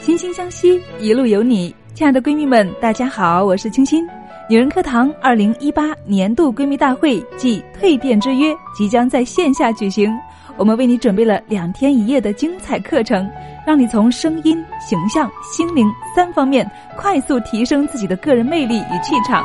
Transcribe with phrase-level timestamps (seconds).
[0.00, 1.74] 惺惺相惜，一路有你。
[1.92, 4.02] 亲爱的闺蜜们，大家好，我是清新。
[4.48, 10.10] 女人课堂二零一八年度闺蜜大会暨蜕变之约即将在线下举行，
[10.56, 13.28] 我们为你准备了两天一夜的精彩课程，
[13.66, 15.86] 让你从声音、形象、心灵
[16.16, 19.44] 三方面快速提升自己的个人魅力与气场。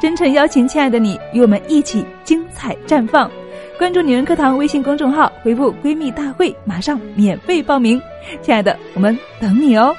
[0.00, 3.28] 真诚邀请亲爱的你与我们一起精彩绽放。
[3.76, 8.00] 关注女人课堂微信公众号，回复“闺蜜大会”，马上免费报名。
[8.40, 9.94] 亲爱的，我们等你哦。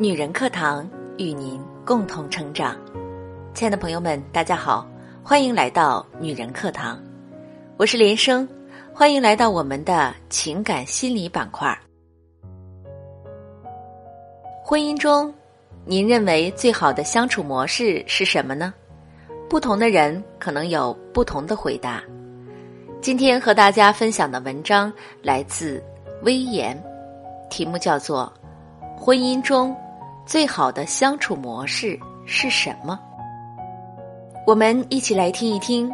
[0.00, 2.76] 女人课堂与您共同成长，
[3.52, 4.86] 亲爱的朋友们，大家好。
[5.24, 7.02] 欢迎来到女人课堂，
[7.76, 8.48] 我是连生，
[8.94, 11.76] 欢迎来到我们的情感心理板块。
[14.62, 15.34] 婚姻中，
[15.84, 18.72] 您认为最好的相处模式是什么呢？
[19.50, 22.00] 不同的人可能有不同的回答。
[23.00, 24.92] 今天和大家分享的文章
[25.24, 25.82] 来自
[26.22, 26.80] 微言，
[27.50, 28.32] 题目叫做
[28.96, 29.76] 《婚姻中
[30.28, 33.00] 最好的相处模式是什么》。
[34.46, 35.90] 我们一起来听一听，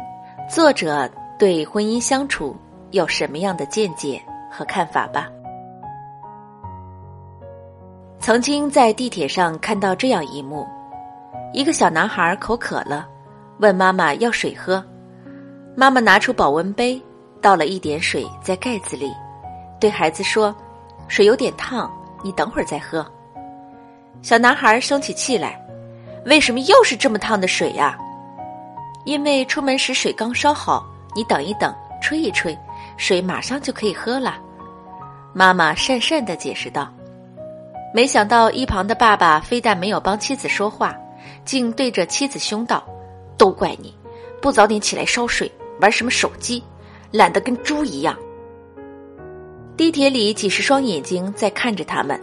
[0.49, 2.53] 作者对婚姻相处
[2.91, 5.29] 有什么样的见解和看法吧。
[8.19, 10.67] 曾经在地铁上看到这样一幕：
[11.53, 13.07] 一个小男孩口渴了，
[13.59, 14.83] 问妈妈要水喝，
[15.77, 17.01] 妈妈拿出保温杯，
[17.41, 19.13] 倒了一点水在盖子里，
[19.79, 20.53] 对孩子说
[21.07, 21.89] ：“水有点烫，
[22.21, 23.09] 你等会儿再喝。”
[24.21, 25.59] 小男孩生起气来
[26.25, 27.97] ：“为什么又是这么烫的水呀？”
[29.05, 30.83] 因为出门时水刚烧好，
[31.15, 32.57] 你等一等，吹一吹，
[32.97, 34.37] 水马上就可以喝了。
[35.31, 36.91] 妈妈讪讪的解释道。
[37.93, 40.95] 没想到一旁的爸爸非但没有帮妻子说话，
[41.45, 42.83] 竟对着妻子凶道
[43.37, 43.95] ：“都怪你，
[44.41, 46.63] 不早点起来烧水，玩什么手机，
[47.11, 48.17] 懒得跟猪一样。”
[49.77, 52.19] 地铁里几十双眼睛在看着他们，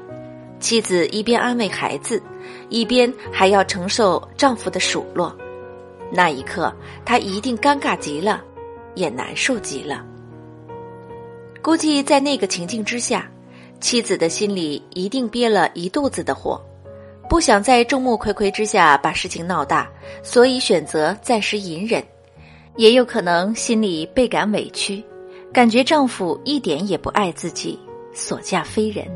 [0.63, 2.23] 妻子一边安慰孩子，
[2.69, 5.37] 一边还要承受丈夫的数落。
[6.13, 6.73] 那一刻，
[7.05, 8.43] 她一定尴尬极了，
[8.95, 10.07] 也难受极了。
[11.61, 13.29] 估计在那个情境之下，
[13.81, 16.61] 妻子的心里一定憋了一肚子的火，
[17.29, 19.91] 不想在众目睽睽之下把事情闹大，
[20.23, 22.03] 所以选择暂时隐忍。
[22.77, 25.05] 也有可能心里倍感委屈，
[25.53, 27.79] 感觉丈夫一点也不爱自己，
[28.15, 29.07] 所嫁非人。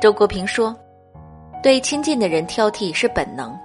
[0.00, 0.76] 周国平说
[1.62, 3.56] ：“对亲近的人挑剔是本能。”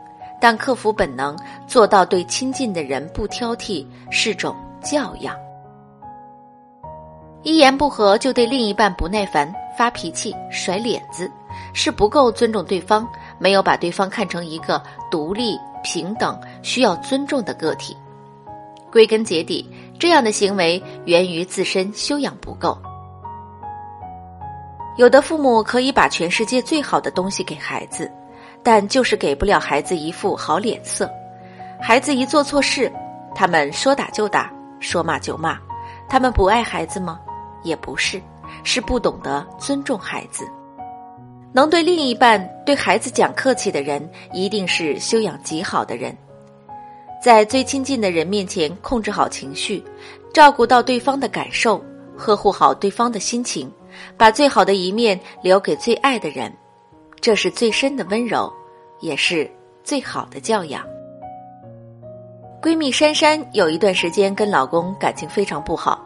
[0.42, 5.34] 但克服本能，做到对亲近的人不挑剔，是种教养。
[7.44, 11.32] 一言不合就对另一半不耐烦、发脾气、甩脸子，
[11.74, 13.08] 是不够尊重对方，
[13.40, 17.96] 没有把对方看成一个独立、平等、需要尊重的个体。
[18.92, 19.66] 归根结底，
[19.98, 22.78] 这样的行为源于自身修养不够。
[24.98, 28.12] 有的父母可以把全世界最好的东西给孩子。
[28.66, 31.12] 但就是给不了孩子一副好脸色，
[31.82, 32.90] 孩子一做错事，
[33.36, 34.50] 他们说打就打，
[34.80, 35.60] 说骂就骂，
[36.08, 37.20] 他们不爱孩子吗？
[37.64, 38.22] 也不是，
[38.64, 40.48] 是不懂得尊重孩子。
[41.52, 46.16] 能对另一半、对孩子讲客气的人，一定是修养极好的人。
[47.22, 49.84] 在最亲近的人面前控制好情绪，
[50.34, 51.84] 照顾到对方的感受，
[52.18, 53.70] 呵护好对方的心情，
[54.18, 56.52] 把最好的一面留给最爱的人。
[57.22, 58.52] 这是最深的温柔，
[59.00, 59.50] 也是
[59.84, 60.86] 最好的教养。
[62.62, 66.02] 闺蜜珊珊有一段时间跟老公感情非常不好，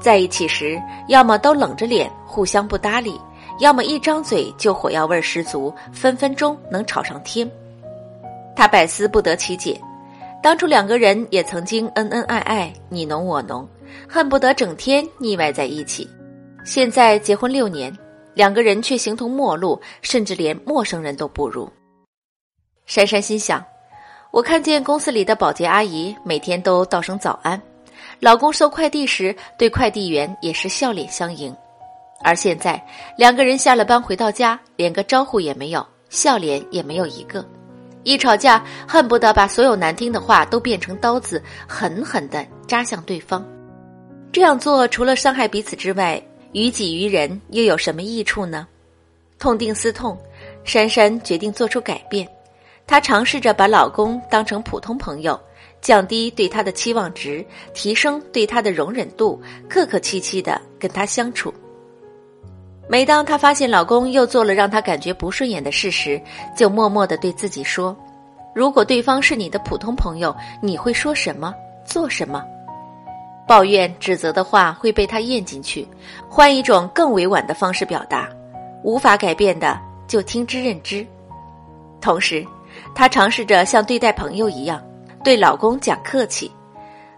[0.00, 3.18] 在一起时要么都冷着脸互相不搭理，
[3.60, 7.50] 要么一张嘴就火药味十足，分分钟能吵上天。
[8.54, 9.80] 她百思不得其解，
[10.42, 13.66] 当初两个人也曾经恩恩爱爱，你侬我侬，
[14.08, 16.08] 恨不得整天腻歪在一起。
[16.68, 17.90] 现在结婚六年。
[18.34, 21.66] 两个人却形同陌路，甚至连陌生人都不如。
[22.84, 23.64] 珊珊心想：
[24.30, 27.60] 我看见公司里的保洁阿姨每天都道声早安，
[28.20, 31.56] 老公收快递时对快递员也是笑脸相迎，
[32.22, 32.80] 而现在
[33.16, 37.44] 两个人下了班回到家，连个招呼也没有，笑脸也没有一个，
[38.04, 43.44] 一吵架恨不得把所有难听的话都变成刀子，狠狠的扎向对方。
[44.30, 46.22] 这样做除了伤害彼此之外，
[46.52, 48.66] 于己于人又有什么益处呢？
[49.38, 50.18] 痛定思痛，
[50.64, 52.28] 珊珊决定做出改变。
[52.86, 55.38] 她尝试着把老公当成普通朋友，
[55.80, 61.52] 降低对他的期望值，提升对他的容忍度，客客气气的跟他相处。
[62.88, 66.20] 每当她发现老公又做了让她感觉不顺眼的事时，
[66.56, 67.94] 就默默的对自己说
[68.54, 71.54] ：“如果对方是你的普通朋友，你会说什么，
[71.84, 72.42] 做什么？”
[73.48, 75.88] 抱怨、指责的话会被他咽进去，
[76.28, 78.28] 换一种更委婉的方式表达。
[78.84, 81.04] 无法改变的，就听之任之。
[82.00, 82.46] 同时，
[82.94, 84.80] 她尝试着像对待朋友一样，
[85.24, 86.52] 对老公讲客气。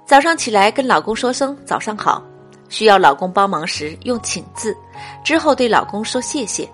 [0.06, 2.23] 早上起来跟老公说声早上好，
[2.69, 4.76] 需要老公帮忙时用请字，
[5.23, 6.69] 之后对老公说谢谢。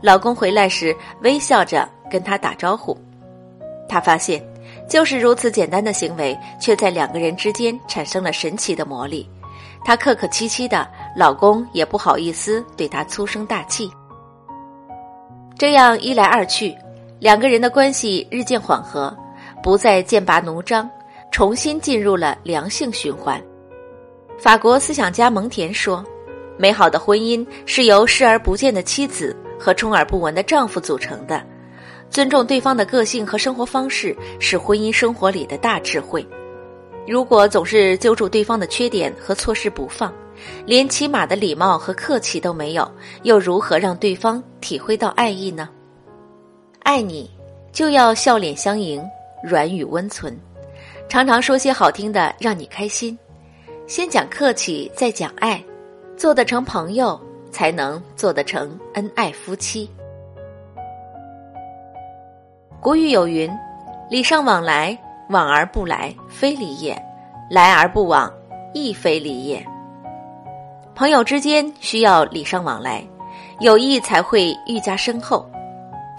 [0.00, 2.96] 老公回来时微笑着跟他打招呼。
[3.88, 4.40] 她发现，
[4.88, 9.28] 就是如此简单的行为，却在两个人之间产生了神奇的魔力。
[9.84, 13.90] 她客客气气的，老公也不好意思对她粗声大气。
[15.58, 16.74] 这样一来二去，
[17.20, 19.16] 两个人的关系日渐缓和，
[19.62, 20.88] 不再剑拔弩张，
[21.30, 23.40] 重新进入了良性循环。
[24.38, 26.04] 法国思想家蒙田说
[26.56, 31.44] ：“美好的婚姻是由视而不见的妻子和充耳不闻的丈夫组成的。
[32.10, 36.26] 尊重对方的个性和生活方式是婚姻生活里的大智慧。
[37.06, 40.12] 如果总是揪住对方的缺点和错事不放，”
[40.64, 42.88] 连起码的礼貌和客气都没有，
[43.24, 45.68] 又如何让对方体会到爱意呢？
[46.84, 47.28] 爱你
[47.72, 49.02] 就要笑脸相迎，
[49.42, 50.32] 软语温存，
[51.08, 53.18] 常常说些好听的，让你开心。
[53.88, 55.60] 先讲客气，再讲爱，
[56.16, 57.20] 做得成朋友，
[57.50, 59.90] 才能做得成恩爱夫妻。
[62.80, 63.50] 古语有云
[64.08, 64.96] ：“礼尚往来，
[65.30, 66.94] 往而不来，非礼也；
[67.50, 68.32] 来而不往，
[68.72, 69.64] 亦非礼也。”
[70.94, 73.04] 朋友之间需要礼尚往来，
[73.58, 75.44] 友谊才会愈加深厚；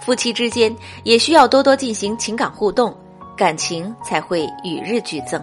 [0.02, 2.94] 夫妻之间也需要多多进行情感互动，
[3.38, 5.42] 感情才会与日俱增。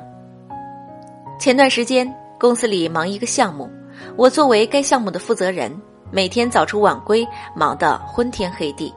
[1.38, 3.70] 前段时间公司里忙一个项目，
[4.16, 5.74] 我作为该项目的负责人，
[6.10, 8.92] 每天早出晚归，忙得昏天黑地。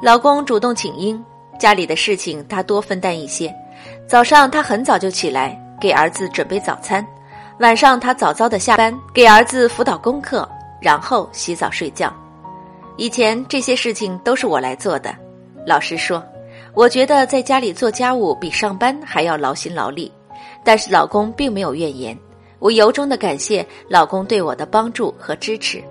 [0.00, 1.20] 老公主动请缨，
[1.58, 3.52] 家里的事情他多分担一些。
[4.06, 7.04] 早上他很早就起来，给儿子准备早餐。
[7.58, 10.48] 晚上，他早早的下班，给儿子辅导功课，
[10.80, 12.12] 然后洗澡睡觉。
[12.96, 15.14] 以前这些事情都是我来做的。
[15.66, 16.22] 老实说，
[16.74, 20.12] 我觉得在家里做家务比上班还要劳心劳力。
[20.62, 22.16] 但是老公并没有怨言，
[22.60, 25.82] 我由衷的感谢老公对我的帮助和支持。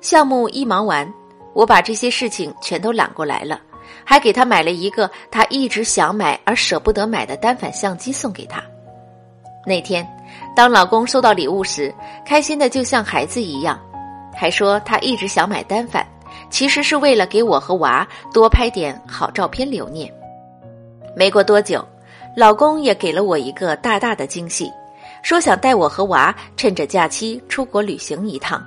[0.00, 1.10] 项目一忙完，
[1.52, 3.60] 我把这些事情全都揽过来了，
[4.04, 8.62] 还给他买了一个他一直想买而舍不得买的单反相机送给他。
[9.66, 10.06] 那天。
[10.54, 11.92] 当老公收到礼物时，
[12.24, 13.80] 开心的就像孩子一样，
[14.32, 16.06] 还说他一直想买单反，
[16.50, 20.12] 其实是为了给我和娃多拍点好照片留念。
[21.16, 21.84] 没过多久，
[22.36, 24.70] 老公也给了我一个大大的惊喜，
[25.22, 28.62] 说想带我和娃趁着假期出国旅行一趟，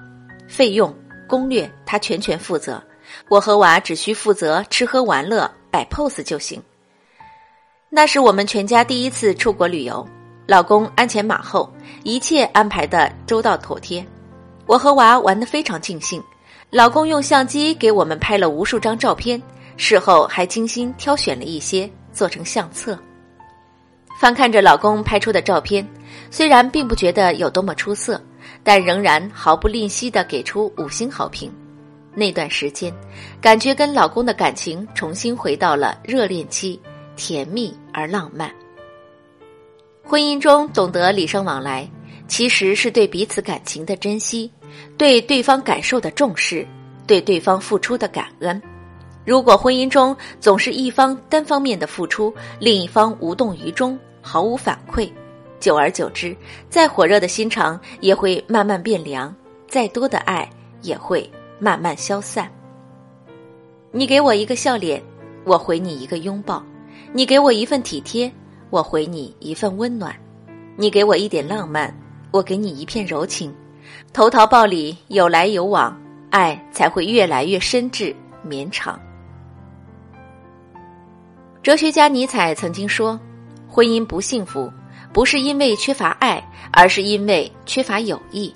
[0.49, 0.93] 费用
[1.33, 2.79] 攻略他全权负责，
[3.27, 6.61] 我和娃只需负责吃喝玩乐摆 pose 就行。
[7.89, 10.07] 那是我们全家第一次出国旅游。
[10.45, 11.67] 老公鞍前马后，
[12.03, 14.05] 一切安排的周到妥帖，
[14.67, 16.23] 我和娃玩得非常尽兴。
[16.69, 19.41] 老公用相机给我们拍了无数张照片，
[19.75, 22.95] 事后还精心挑选了一些做成相册。
[24.19, 25.83] 翻看着老公拍出的照片，
[26.29, 28.21] 虽然并不觉得有多么出色，
[28.63, 31.51] 但仍然毫不吝惜的给出五星好评。
[32.15, 32.93] 那段时间，
[33.41, 36.79] 感觉跟老公的感情重新回到了热恋期，
[37.15, 38.53] 甜蜜而浪漫。
[40.03, 41.89] 婚姻中懂得礼尚往来，
[42.27, 44.51] 其实是对彼此感情的珍惜，
[44.97, 46.67] 对对方感受的重视，
[47.07, 48.61] 对对方付出的感恩。
[49.25, 55.09] 如果婚姻中总是一方单方面的付出，另一方无动于衷，毫无反馈，
[55.63, 56.35] 久而久之，
[56.69, 59.33] 再火热的心肠也会慢慢变凉，
[59.65, 60.49] 再多的爱
[60.81, 62.51] 也会慢慢消散。
[63.89, 65.01] 你给我一个笑脸，
[65.45, 66.61] 我回你一个拥抱；
[67.13, 68.29] 你给我一份体贴。
[68.71, 70.13] 我回你一份温暖，
[70.75, 71.97] 你给我一点浪漫，
[72.31, 73.55] 我给你一片柔情，
[74.11, 75.97] 投桃报李，有来有往，
[76.29, 78.99] 爱才会越来越深挚绵长。
[81.61, 83.17] 哲学家尼采曾经说
[83.69, 84.69] ：“婚姻不幸福，
[85.13, 88.53] 不是因为缺乏爱，而是因为缺乏友谊。”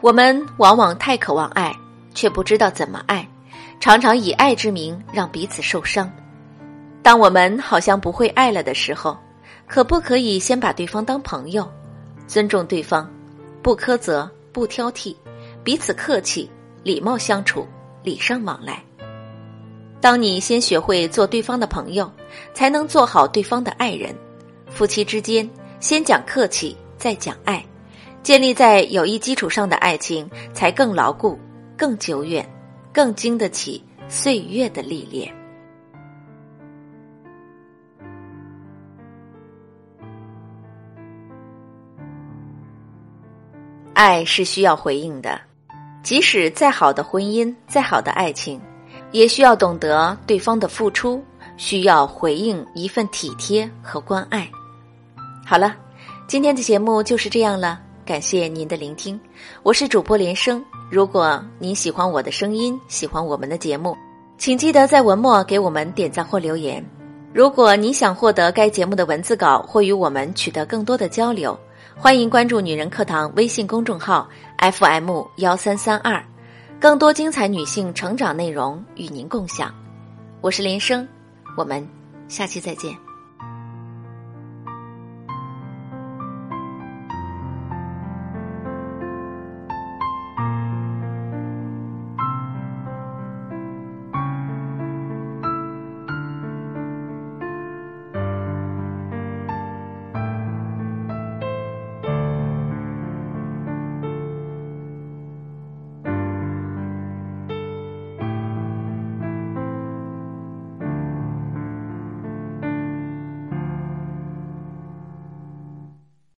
[0.00, 1.76] 我们往往太渴望爱，
[2.14, 3.28] 却不知道怎么爱，
[3.78, 6.10] 常常以爱之名让彼此受伤。
[7.02, 9.16] 当我们好像不会爱了的时候，
[9.66, 11.70] 可不可以先把对方当朋友，
[12.26, 13.06] 尊重对方，
[13.62, 15.14] 不苛责，不挑剔，
[15.62, 16.50] 彼此客气，
[16.82, 17.66] 礼貌相处，
[18.02, 18.82] 礼尚往来。
[20.00, 22.10] 当你先学会做对方的朋友，
[22.54, 24.14] 才能做好对方的爱人。
[24.70, 25.48] 夫妻之间，
[25.78, 27.62] 先讲客气，再讲爱，
[28.22, 31.38] 建立在友谊基础上的爱情，才更牢固、
[31.76, 32.48] 更久远、
[32.92, 35.34] 更经得起岁月的历练。
[43.92, 45.38] 爱是需要回应的，
[46.02, 48.58] 即使再好的婚姻、再好的爱情，
[49.10, 51.22] 也需要懂得对方的付出，
[51.58, 54.50] 需要回应一份体贴和关爱。
[55.44, 55.74] 好了，
[56.26, 59.18] 今天的节目就是这样了，感谢您的聆听，
[59.62, 60.64] 我是主播连生。
[60.90, 63.96] 如果您喜欢我的声音，喜欢我们的节目，
[64.38, 66.84] 请记得在文末给我们点赞或留言。
[67.32, 71.58] 如果你想获得该节目的文字稿或与我们取得更多的交流。
[71.96, 74.26] 欢迎关注“女人课堂”微信公众号
[74.58, 76.24] FM 幺三三二，
[76.80, 79.74] 更多精彩女性成长内容与您共享。
[80.40, 81.06] 我是林生，
[81.58, 81.86] 我们
[82.26, 83.09] 下期再见。